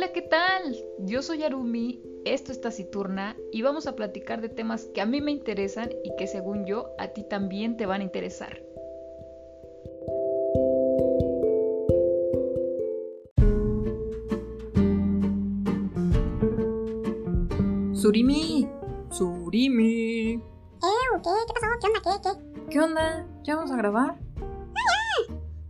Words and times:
Hola, 0.00 0.14
¿qué 0.14 0.22
tal? 0.22 0.82
Yo 1.00 1.20
soy 1.20 1.42
Arumi, 1.42 2.02
esto 2.24 2.52
es 2.52 2.60
Taciturna 2.62 3.36
y 3.52 3.60
vamos 3.60 3.86
a 3.86 3.96
platicar 3.96 4.40
de 4.40 4.48
temas 4.48 4.86
que 4.94 5.02
a 5.02 5.04
mí 5.04 5.20
me 5.20 5.30
interesan 5.30 5.90
y 6.02 6.16
que 6.16 6.26
según 6.26 6.64
yo 6.64 6.86
a 6.98 7.08
ti 7.08 7.22
también 7.22 7.76
te 7.76 7.84
van 7.84 8.00
a 8.00 8.04
interesar. 8.04 8.62
Surimi, 17.92 18.66
Surimi. 19.10 20.38
¿qué? 20.40 21.30
¿Qué 21.46 21.52
pasó? 21.52 21.66
¿Qué 21.78 21.86
onda? 21.88 22.00
¿Qué? 22.02 22.10
¿Qué? 22.22 22.70
¿Qué 22.70 22.80
onda? 22.80 23.28
¿Ya 23.42 23.56
vamos 23.56 23.70
a 23.70 23.76
grabar? 23.76 24.18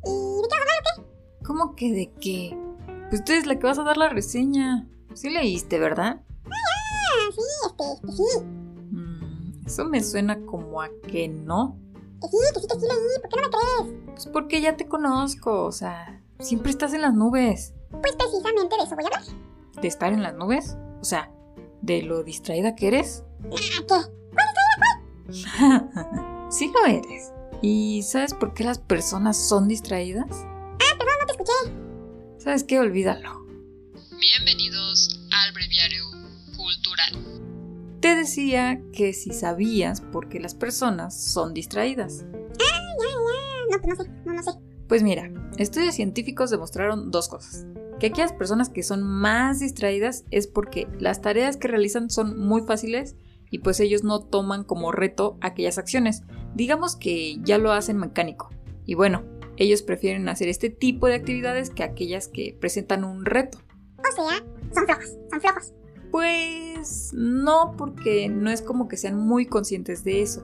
¿Y 0.04 0.42
de 0.42 0.48
qué 0.48 0.54
a 0.54 0.60
hablar 0.60 0.76
o 0.78 1.02
qué? 1.02 1.44
¿Cómo 1.44 1.74
que 1.74 1.92
de 1.92 2.12
qué? 2.20 2.69
Pues 3.10 3.24
tú 3.24 3.32
eres 3.32 3.46
la 3.46 3.58
que 3.58 3.66
vas 3.66 3.78
a 3.78 3.82
dar 3.82 3.96
la 3.96 4.08
reseña. 4.08 4.88
Sí 5.14 5.30
leíste, 5.30 5.80
¿verdad? 5.80 6.22
Ah, 6.46 7.30
sí, 7.34 7.40
este, 7.66 7.92
este, 7.92 8.12
sí. 8.12 8.44
Mm, 8.92 9.66
eso 9.66 9.84
me 9.84 10.02
suena 10.02 10.40
como 10.46 10.80
a 10.80 10.88
que 11.08 11.26
no. 11.28 11.76
Que 12.20 12.28
sí, 12.28 12.36
que 12.54 12.60
sí, 12.60 12.66
que 12.68 12.74
sí 12.74 12.86
leí. 12.86 13.20
¿Por 13.20 13.30
qué 13.30 13.36
no 13.36 13.42
me 13.42 13.48
crees? 13.50 14.04
Pues 14.06 14.26
porque 14.28 14.60
ya 14.60 14.76
te 14.76 14.86
conozco, 14.86 15.64
o 15.64 15.72
sea, 15.72 16.22
siempre 16.38 16.70
estás 16.70 16.94
en 16.94 17.02
las 17.02 17.14
nubes. 17.14 17.74
Pues 17.90 18.14
precisamente 18.14 18.76
de 18.76 18.82
eso 18.84 18.94
voy 18.94 19.04
a 19.04 19.08
hablar. 19.08 19.22
¿De 19.82 19.88
estar 19.88 20.12
en 20.12 20.22
las 20.22 20.34
nubes? 20.34 20.76
O 21.00 21.04
sea, 21.04 21.32
¿de 21.82 22.02
lo 22.02 22.22
distraída 22.22 22.76
que 22.76 22.88
eres? 22.88 23.24
Ah, 23.44 23.56
¿qué? 23.88 24.20
sí 26.50 26.72
lo 26.72 26.86
eres. 26.86 27.32
¿Y 27.62 28.02
sabes 28.02 28.34
por 28.34 28.54
qué 28.54 28.64
las 28.64 28.78
personas 28.78 29.36
son 29.36 29.68
distraídas? 29.68 30.28
Ah, 30.30 30.96
perdón, 30.96 31.14
no 31.20 31.26
te 31.26 31.32
escuché. 31.32 31.79
¿Sabes 32.40 32.64
qué? 32.64 32.80
Olvídalo. 32.80 33.44
Bienvenidos 34.18 35.20
al 35.30 35.52
Breviario 35.52 36.04
Cultural. 36.56 37.98
Te 38.00 38.16
decía 38.16 38.80
que 38.94 39.12
si 39.12 39.34
sabías 39.34 40.00
por 40.00 40.30
qué 40.30 40.40
las 40.40 40.54
personas 40.54 41.22
son 41.22 41.52
distraídas. 41.52 42.24
Ah, 42.24 42.80
ya, 42.98 43.08
ya. 43.70 43.76
No, 43.76 43.88
no 43.88 43.94
sé, 43.94 44.10
no, 44.24 44.32
no 44.32 44.42
sé. 44.42 44.52
Pues 44.88 45.02
mira, 45.02 45.30
estudios 45.58 45.94
científicos 45.94 46.48
demostraron 46.48 47.10
dos 47.10 47.28
cosas. 47.28 47.66
Que 47.98 48.06
aquellas 48.06 48.32
personas 48.32 48.70
que 48.70 48.84
son 48.84 49.02
más 49.02 49.60
distraídas 49.60 50.24
es 50.30 50.46
porque 50.46 50.88
las 50.98 51.20
tareas 51.20 51.58
que 51.58 51.68
realizan 51.68 52.08
son 52.08 52.38
muy 52.38 52.62
fáciles 52.62 53.16
y 53.50 53.58
pues 53.58 53.80
ellos 53.80 54.02
no 54.02 54.18
toman 54.20 54.64
como 54.64 54.92
reto 54.92 55.36
aquellas 55.42 55.76
acciones. 55.76 56.22
Digamos 56.54 56.96
que 56.96 57.36
ya 57.42 57.58
lo 57.58 57.70
hacen 57.70 57.98
mecánico. 57.98 58.48
Y 58.86 58.94
bueno, 58.94 59.24
ellos 59.60 59.82
prefieren 59.82 60.26
hacer 60.30 60.48
este 60.48 60.70
tipo 60.70 61.06
de 61.06 61.14
actividades 61.14 61.68
que 61.68 61.84
aquellas 61.84 62.28
que 62.28 62.56
presentan 62.58 63.04
un 63.04 63.26
reto. 63.26 63.58
O 63.98 64.02
sea, 64.02 64.42
son 64.74 64.86
flojos, 64.86 65.18
son 65.30 65.40
flojos. 65.40 65.74
Pues 66.10 67.12
no, 67.12 67.74
porque 67.76 68.30
no 68.30 68.50
es 68.50 68.62
como 68.62 68.88
que 68.88 68.96
sean 68.96 69.16
muy 69.16 69.44
conscientes 69.44 70.02
de 70.02 70.22
eso. 70.22 70.42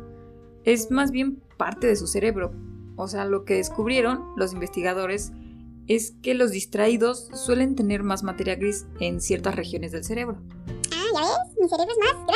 Es 0.65 0.91
más 0.91 1.13
bien 1.13 1.43
parte 1.57 1.87
de 1.87 1.97
su 1.97 2.07
cerebro. 2.07 2.53
O 2.97 3.09
sea, 3.09 3.25
lo 3.25 3.47
que 3.47 3.55
descubrieron 3.55 4.23
los 4.37 4.53
investigadores 4.53 5.33
es 5.87 6.13
que 6.23 6.35
los 6.35 6.51
distraídos 6.51 7.31
suelen 7.33 7.75
tener 7.75 8.03
más 8.03 8.23
materia 8.23 8.57
gris 8.57 8.87
en 9.01 9.23
ciertas 9.23 9.55
regiones 9.55 9.93
del 9.93 10.05
cerebro. 10.05 10.37
Ah, 10.93 11.07
ya 11.15 11.21
ves, 11.21 11.57
mi 11.59 11.69
cerebro 11.71 11.93
es 11.93 12.15
más 12.15 12.27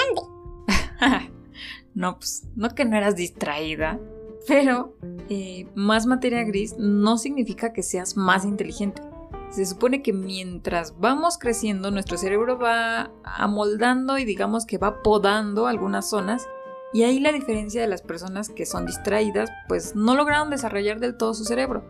grande. 1.06 1.30
no, 1.94 2.18
pues, 2.18 2.44
no 2.56 2.74
que 2.74 2.86
no 2.86 2.96
eras 2.96 3.16
distraída. 3.16 4.00
Pero 4.46 4.94
eh, 5.28 5.66
más 5.74 6.06
materia 6.06 6.44
gris 6.44 6.76
no 6.78 7.18
significa 7.18 7.72
que 7.72 7.82
seas 7.82 8.16
más 8.16 8.44
inteligente. 8.44 9.02
Se 9.50 9.66
supone 9.66 10.00
que 10.02 10.12
mientras 10.12 10.98
vamos 11.00 11.36
creciendo, 11.36 11.90
nuestro 11.90 12.16
cerebro 12.16 12.58
va 12.58 13.10
amoldando 13.24 14.16
y 14.16 14.24
digamos 14.24 14.64
que 14.64 14.78
va 14.78 15.02
podando 15.02 15.66
algunas 15.66 16.08
zonas. 16.08 16.46
Y 16.92 17.02
ahí 17.02 17.18
la 17.20 17.32
diferencia 17.32 17.80
de 17.80 17.88
las 17.88 18.02
personas 18.02 18.48
que 18.48 18.66
son 18.66 18.86
distraídas, 18.86 19.50
pues 19.68 19.94
no 19.96 20.14
lograron 20.14 20.50
desarrollar 20.50 21.00
del 21.00 21.16
todo 21.16 21.34
su 21.34 21.44
cerebro. 21.44 21.84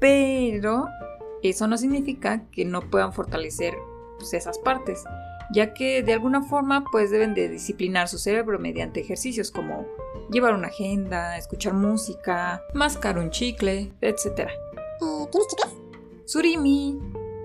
Pero 0.00 0.88
eso 1.42 1.66
no 1.68 1.78
significa 1.78 2.48
que 2.50 2.64
no 2.64 2.80
puedan 2.80 3.12
fortalecer 3.12 3.74
pues, 4.18 4.34
esas 4.34 4.58
partes, 4.58 5.04
ya 5.52 5.74
que 5.74 6.02
de 6.02 6.12
alguna 6.12 6.42
forma 6.42 6.84
pues 6.90 7.10
deben 7.10 7.34
de 7.34 7.48
disciplinar 7.48 8.08
su 8.08 8.18
cerebro 8.18 8.58
mediante 8.58 9.00
ejercicios 9.00 9.50
como 9.50 9.86
llevar 10.30 10.54
una 10.54 10.68
agenda, 10.68 11.36
escuchar 11.36 11.74
música, 11.74 12.62
mascar 12.74 13.18
un 13.18 13.30
chicle, 13.30 13.92
etc. 14.00 14.26
Eh, 14.26 15.26
¿Tienes 15.30 15.48
chicles? 15.48 15.74
Surimi, 16.24 16.98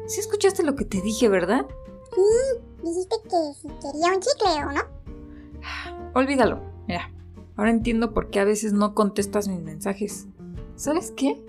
¿sí 0.08 0.20
escuchaste 0.20 0.64
lo 0.64 0.76
que 0.76 0.86
te 0.86 1.02
dije, 1.02 1.30
verdad? 1.30 1.66
Sí, 2.14 2.62
dijiste 2.84 3.16
que 3.24 3.54
si 3.62 3.68
quería 3.68 4.14
un 4.14 4.20
chicle 4.20 4.66
o 4.66 4.72
no. 4.72 6.12
Olvídalo, 6.16 6.60
mira, 6.88 7.12
ahora 7.56 7.72
entiendo 7.72 8.14
por 8.14 8.30
qué 8.30 8.40
a 8.40 8.46
veces 8.46 8.74
no 8.74 8.94
contestas 8.94 9.48
mis 9.48 9.62
mensajes. 9.62 10.28
¿Sabes 10.76 11.14
qué? 11.16 11.44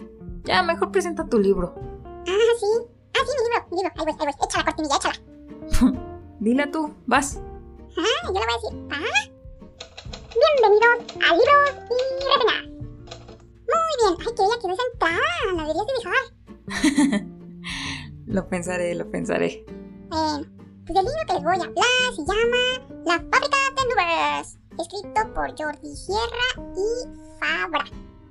Ya, 0.44 0.62
mejor 0.62 0.90
presenta 0.92 1.26
tu 1.26 1.38
libro. 1.38 1.74
Ah, 2.04 2.54
sí. 2.60 2.66
Ah, 3.14 3.20
sí, 3.24 3.32
mi 3.38 3.48
libro, 3.48 3.66
mi 3.70 3.76
libro. 3.78 3.92
Ahí 3.96 4.04
voy, 4.04 4.14
ahí 4.18 4.26
voy. 4.26 4.46
Échala, 4.46 4.64
cortinilla, 4.64 4.96
échala. 4.96 6.14
Dila 6.40 6.70
tú, 6.70 6.94
vas. 7.06 7.40
Ah, 7.96 8.26
yo 8.26 8.32
le 8.32 8.40
voy 8.40 8.42
a 8.42 8.56
decir. 8.56 8.88
Ah. 8.90 9.33
Bienvenidos 10.34 10.98
a 11.22 11.32
Libros 11.32 11.70
y 11.90 12.02
Reseñas. 12.26 12.66
Muy 13.70 13.92
bien. 14.00 14.14
Ay, 14.18 14.34
que 14.34 14.42
ella 14.42 14.58
quiere 14.60 14.76
sentar. 14.82 15.20
La 15.54 15.62
deberías 15.62 15.86
de 15.86 15.94
dejar. 16.02 17.24
lo 18.26 18.48
pensaré, 18.48 18.94
lo 18.96 19.08
pensaré. 19.12 19.64
Bueno, 20.08 20.44
pues 20.86 20.98
el 20.98 21.04
libro 21.04 21.20
que 21.28 21.34
les 21.34 21.44
voy 21.44 21.52
a 21.52 21.54
hablar 21.54 22.10
se 22.16 22.22
llama 22.26 22.62
La 23.04 23.18
fábrica 23.30 23.56
de 23.76 23.82
nubes. 23.90 24.58
Escrito 24.80 25.34
por 25.34 25.54
Jordi 25.56 25.94
Sierra 25.94 26.48
y 26.74 26.86
Fabra. 27.38 27.84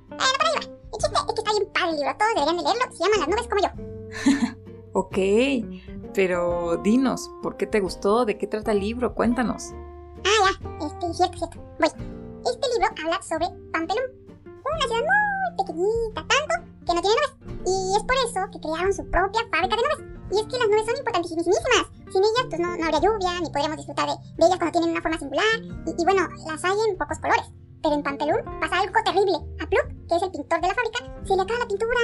Bueno, 0.08 0.32
para 0.38 0.50
va. 0.50 0.60
El 0.60 0.98
chiste 1.00 1.16
es 1.16 1.24
que 1.24 1.40
está 1.40 1.52
bien 1.52 1.72
padre 1.72 1.90
el 1.90 1.96
libro. 1.96 2.16
Todos 2.18 2.34
deberían 2.34 2.56
de 2.58 2.62
leerlo. 2.64 2.84
Se 2.92 3.02
llaman 3.02 3.20
Las 3.20 3.28
nubes 3.28 3.48
como 3.48 3.62
yo. 3.62 3.70
ok, 4.92 5.18
pero 6.12 6.76
dinos, 6.82 7.30
¿por 7.42 7.56
qué 7.56 7.66
te 7.66 7.80
gustó? 7.80 8.26
¿De 8.26 8.36
qué 8.36 8.46
trata 8.46 8.72
el 8.72 8.80
libro? 8.80 9.14
Cuéntanos. 9.14 9.72
Ah, 10.26 10.50
ya, 10.62 10.63
este, 10.80 11.14
cierto, 11.14 11.38
cierto. 11.38 11.58
Voy. 11.78 11.90
Este 12.44 12.66
libro 12.74 12.88
habla 13.02 13.22
sobre 13.22 13.46
Pampelún, 13.72 14.08
una 14.44 14.84
ciudad 14.84 15.04
muy 15.04 15.64
pequeñita, 15.64 16.20
tanto 16.28 16.54
que 16.84 16.92
no 16.94 17.00
tiene 17.00 17.16
nubes. 17.16 17.32
Y 17.64 17.96
es 17.96 18.04
por 18.04 18.16
eso 18.20 18.40
que 18.52 18.60
crearon 18.60 18.92
su 18.92 19.04
propia 19.08 19.40
fábrica 19.50 19.76
de 19.76 19.82
nubes. 19.82 20.00
Y 20.32 20.36
es 20.40 20.46
que 20.48 20.58
las 20.58 20.68
nubes 20.68 20.84
son 20.84 20.96
importantísimas. 20.98 21.46
Sin 22.12 22.22
ellas, 22.22 22.46
pues 22.48 22.60
no, 22.60 22.76
no 22.76 22.84
habría 22.84 23.00
lluvia, 23.00 23.40
ni 23.40 23.50
podríamos 23.50 23.76
disfrutar 23.76 24.06
de, 24.06 24.14
de, 24.14 24.42
ellas 24.46 24.58
cuando 24.58 24.72
tienen 24.78 24.90
una 24.90 25.02
forma 25.02 25.18
singular. 25.18 25.56
Y, 25.86 25.90
y, 25.90 26.04
bueno, 26.04 26.22
las 26.46 26.64
hay 26.64 26.78
en 26.88 26.98
pocos 26.98 27.18
colores. 27.18 27.48
Pero 27.82 27.94
en 27.96 28.02
Pampelún 28.02 28.40
pasa 28.60 28.80
algo 28.80 28.98
terrible. 29.04 29.36
A 29.60 29.64
Pluk, 29.66 29.88
que 30.08 30.14
es 30.16 30.22
el 30.22 30.30
pintor 30.30 30.60
de 30.60 30.68
la 30.68 30.74
fábrica, 30.74 31.00
se 31.26 31.36
le 31.36 31.42
acaba 31.42 31.58
la 31.60 31.68
pintura. 31.68 32.00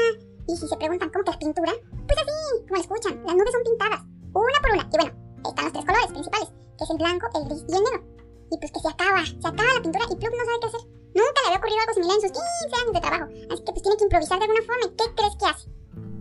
Y 0.48 0.56
si 0.56 0.66
se 0.66 0.76
preguntan 0.76 1.10
cómo 1.10 1.24
que 1.24 1.30
es 1.30 1.36
pintura, 1.36 1.72
pues 2.08 2.18
así, 2.18 2.36
como 2.66 2.74
lo 2.74 2.80
escuchan, 2.80 3.14
las 3.24 3.34
nubes 3.36 3.52
son 3.52 3.62
pintadas, 3.62 4.00
una 4.34 4.58
por 4.60 4.70
una. 4.72 4.84
Y 4.88 4.96
bueno, 4.98 5.12
están 5.46 5.64
los 5.64 5.72
tres 5.72 5.86
colores 5.86 6.10
principales, 6.10 6.48
que 6.76 6.84
es 6.84 6.90
el 6.90 6.98
blanco, 6.98 7.26
el 7.34 7.44
gris 7.48 7.64
y 7.68 7.74
el 7.76 7.84
negro. 7.84 8.19
Y 8.50 8.58
pues 8.58 8.72
que 8.72 8.80
se 8.80 8.88
acaba, 8.88 9.24
se 9.24 9.46
acaba 9.46 9.74
la 9.76 9.82
pintura 9.82 10.04
y 10.10 10.16
Pluk 10.16 10.30
no 10.30 10.44
sabe 10.44 10.58
qué 10.60 10.66
hacer. 10.66 10.80
Nunca 11.14 11.38
le 11.42 11.46
había 11.46 11.58
ocurrido 11.58 11.80
algo 11.80 11.94
similar 11.94 12.16
en 12.16 12.22
sus 12.22 12.32
15 12.32 12.82
años 12.82 12.94
de 12.94 13.00
trabajo. 13.00 13.26
Así 13.50 13.64
que 13.64 13.72
pues 13.72 13.82
tiene 13.82 13.96
que 13.96 14.04
improvisar 14.04 14.38
de 14.38 14.44
alguna 14.44 14.62
forma. 14.62 14.86
¿Y 14.86 14.96
qué 14.96 15.04
crees 15.14 15.36
que 15.36 15.46
hace? 15.46 15.70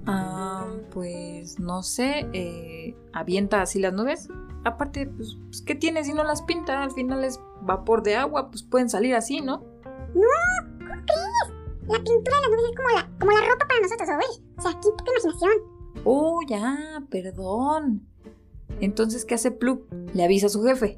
Ah, 0.05 0.65
pues 0.91 1.59
no 1.59 1.83
sé, 1.83 2.27
eh, 2.33 2.95
avienta 3.13 3.61
así 3.61 3.79
las 3.79 3.93
nubes. 3.93 4.29
Aparte, 4.63 5.07
pues, 5.07 5.37
pues, 5.45 5.61
¿qué 5.61 5.75
tiene 5.75 6.03
si 6.03 6.13
no 6.13 6.23
las 6.23 6.41
pinta? 6.41 6.83
Al 6.83 6.91
final 6.91 7.23
es 7.23 7.39
vapor 7.61 8.03
de 8.03 8.15
agua, 8.15 8.49
pues 8.49 8.63
pueden 8.63 8.89
salir 8.89 9.15
así, 9.15 9.41
¿no? 9.41 9.63
No, 10.15 10.27
¿cómo 10.79 10.93
crees? 11.05 11.59
La 11.87 11.97
pintura 12.03 12.37
de 12.37 12.41
las 12.41 12.49
nubes 12.49 12.69
es 12.69 12.75
como 12.75 12.89
la, 12.89 13.09
como 13.19 13.31
la 13.31 13.47
ropa 13.47 13.67
para 13.67 13.81
nosotros, 13.81 14.07
¿sabes? 14.07 14.41
O 14.57 14.61
sea, 14.61 14.71
aquí 14.71 14.87
poca 14.97 15.11
imaginación. 15.11 15.51
Oh, 16.05 16.39
ya, 16.47 17.03
perdón. 17.09 18.07
Entonces, 18.79 19.25
¿qué 19.25 19.35
hace 19.35 19.51
Pluk? 19.51 19.85
Le 20.13 20.23
avisa 20.23 20.47
a 20.47 20.49
su 20.49 20.63
jefe. 20.63 20.97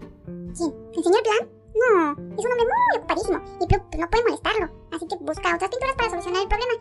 Sí, 0.54 0.66
¿te 0.92 0.98
enseñó 0.98 1.18
el 1.18 1.24
plan? 1.24 1.62
No, 1.74 2.12
es 2.12 2.46
un 2.46 2.52
hombre 2.52 2.66
muy 2.66 2.98
ocupadísimo 2.98 3.40
y 3.62 3.68
Pluk 3.68 3.84
pues, 3.90 4.00
no 4.00 4.10
puede 4.10 4.24
molestarlo. 4.24 4.70
Así 4.92 5.08
que 5.08 5.16
busca 5.18 5.56
otras 5.56 5.70
pinturas 5.70 5.96
para 5.96 6.10
solucionar 6.10 6.42
el 6.44 6.48
problema. 6.48 6.74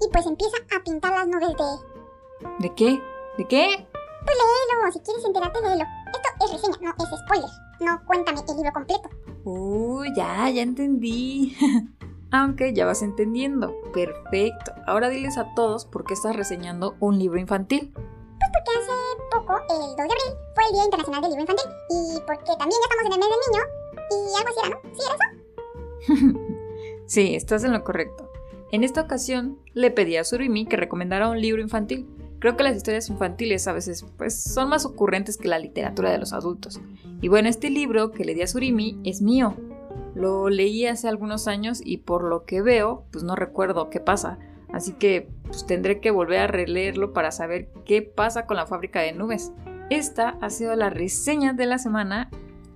Y 0.00 0.08
pues 0.10 0.26
empieza 0.26 0.56
a 0.74 0.82
pintar 0.82 1.12
las 1.12 1.26
nubes 1.26 1.54
de... 1.56 2.68
¿De 2.68 2.74
qué? 2.74 3.00
¿De 3.36 3.46
qué? 3.46 3.86
Pues 4.24 4.36
léelo, 4.36 4.92
si 4.92 5.00
quieres 5.00 5.24
enterarte, 5.24 5.60
léelo. 5.60 5.84
Esto 6.12 6.44
es 6.44 6.52
reseña, 6.52 6.94
no 6.96 7.04
es 7.04 7.20
spoiler. 7.20 7.50
No, 7.80 8.04
cuéntame 8.06 8.40
el 8.40 8.56
libro 8.56 8.72
completo. 8.72 9.08
Uy, 9.44 10.12
ya, 10.14 10.48
ya 10.50 10.62
entendí. 10.62 11.56
Aunque 12.30 12.74
ya 12.74 12.86
vas 12.86 13.02
entendiendo. 13.02 13.74
Perfecto. 13.92 14.72
Ahora 14.86 15.08
diles 15.08 15.38
a 15.38 15.54
todos 15.54 15.86
por 15.86 16.04
qué 16.04 16.14
estás 16.14 16.36
reseñando 16.36 16.96
un 17.00 17.18
libro 17.18 17.38
infantil. 17.38 17.92
Pues 17.94 18.50
porque 18.52 18.78
hace 18.78 18.92
poco, 19.48 19.62
el 19.70 19.90
2 19.90 19.96
de 19.96 20.02
abril, 20.02 20.38
fue 20.54 20.64
el 20.66 20.72
Día 20.72 20.84
Internacional 20.84 21.22
del 21.22 21.30
Libro 21.30 21.42
Infantil. 21.42 21.70
Y 21.90 22.20
porque 22.20 22.52
también 22.58 22.78
ya 22.80 22.86
estamos 22.86 23.04
en 23.06 23.12
el 23.12 23.18
mes 23.18 23.28
del 23.28 23.42
niño. 23.48 23.62
Y 24.10 24.36
algo 24.36 24.48
así 24.50 24.60
era, 24.60 24.70
¿no? 24.70 24.80
¿Sí 24.94 25.02
era 25.06 25.14
eso? 25.16 26.38
sí, 27.06 27.34
estás 27.34 27.64
en 27.64 27.72
lo 27.72 27.82
correcto. 27.82 28.30
En 28.70 28.84
esta 28.84 29.00
ocasión 29.00 29.58
le 29.72 29.90
pedí 29.90 30.16
a 30.16 30.24
Surimi 30.24 30.66
que 30.66 30.76
recomendara 30.76 31.28
un 31.28 31.40
libro 31.40 31.62
infantil. 31.62 32.06
Creo 32.38 32.56
que 32.56 32.62
las 32.62 32.76
historias 32.76 33.08
infantiles 33.08 33.66
a 33.66 33.72
veces 33.72 34.04
pues, 34.16 34.40
son 34.40 34.68
más 34.68 34.84
ocurrentes 34.84 35.38
que 35.38 35.48
la 35.48 35.58
literatura 35.58 36.10
de 36.10 36.18
los 36.18 36.32
adultos. 36.32 36.80
Y 37.20 37.28
bueno, 37.28 37.48
este 37.48 37.70
libro 37.70 38.12
que 38.12 38.24
le 38.24 38.34
di 38.34 38.42
a 38.42 38.46
Surimi 38.46 39.00
es 39.04 39.22
mío. 39.22 39.56
Lo 40.14 40.48
leí 40.50 40.86
hace 40.86 41.08
algunos 41.08 41.48
años 41.48 41.80
y 41.82 41.98
por 41.98 42.22
lo 42.22 42.44
que 42.44 42.60
veo, 42.62 43.04
pues 43.10 43.24
no 43.24 43.34
recuerdo 43.34 43.90
qué 43.90 44.00
pasa. 44.00 44.38
Así 44.78 44.92
que 44.92 45.28
pues, 45.42 45.66
tendré 45.66 46.00
que 46.00 46.12
volver 46.12 46.38
a 46.38 46.46
releerlo 46.46 47.12
para 47.12 47.32
saber 47.32 47.68
qué 47.84 48.00
pasa 48.00 48.46
con 48.46 48.56
la 48.56 48.64
fábrica 48.64 49.00
de 49.00 49.12
nubes. 49.12 49.50
Esta 49.90 50.38
ha 50.40 50.50
sido 50.50 50.76
la 50.76 50.88
reseña 50.88 51.52
de 51.52 51.66
la 51.66 51.78
semana 51.78 52.30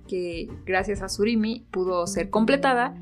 que 0.05 0.49
gracias 0.65 1.01
a 1.01 1.07
Surimi 1.07 1.65
pudo 1.71 2.05
ser 2.07 2.29
completada. 2.29 2.93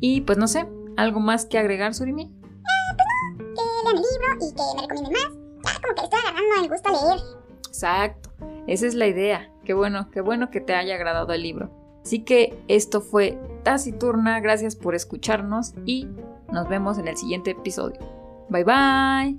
Y 0.00 0.22
pues 0.22 0.38
no 0.38 0.48
sé, 0.48 0.66
¿algo 0.96 1.20
más 1.20 1.44
que 1.44 1.58
agregar, 1.58 1.92
Surimi? 1.92 2.22
Eh, 2.22 2.96
pues 2.96 3.06
no, 3.38 3.48
que 3.48 3.60
lean 3.60 3.96
el 3.96 4.02
libro 4.02 4.34
y 4.40 4.54
que 4.54 4.62
me 4.76 4.80
recomienden 4.80 5.12
más. 5.12 5.74
Ya 5.74 5.80
como 5.82 5.94
que 5.94 6.04
estoy 6.04 6.20
agarrando 6.20 6.62
el 6.62 6.68
gusto 6.70 6.88
a 6.88 6.92
leer. 6.92 7.20
Exacto, 7.68 8.30
esa 8.66 8.86
es 8.86 8.94
la 8.94 9.08
idea. 9.08 9.52
Qué 9.66 9.74
bueno, 9.74 10.10
qué 10.10 10.22
bueno 10.22 10.48
que 10.50 10.62
te 10.62 10.74
haya 10.74 10.94
agradado 10.94 11.34
el 11.34 11.42
libro. 11.42 11.70
Así 12.02 12.20
que 12.24 12.58
esto 12.66 13.02
fue 13.02 13.38
Taciturna, 13.62 14.40
gracias 14.40 14.74
por 14.74 14.94
escucharnos 14.94 15.74
y 15.84 16.08
nos 16.50 16.66
vemos 16.66 16.96
en 16.96 17.08
el 17.08 17.18
siguiente 17.18 17.50
episodio. 17.50 18.17
Bye 18.50 18.64
bye. 18.64 19.36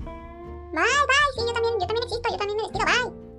Bye, 0.71 0.83
bye, 1.07 1.29
sí, 1.33 1.41
yo 1.47 1.53
también, 1.53 1.73
yo 1.79 1.87
también 1.87 2.03
existo, 2.03 2.29
yo 2.29 2.37
también 2.37 2.57
me 2.57 2.63
despido, 2.63 2.85
bye. 2.85 3.29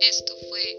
Esto 0.00 0.32
fue 0.48 0.73